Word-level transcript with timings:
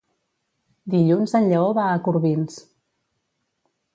Dilluns 0.93 1.35
en 1.41 1.51
Lleó 1.51 1.69
va 1.79 1.85
a 1.91 2.01
Corbins. 2.09 2.57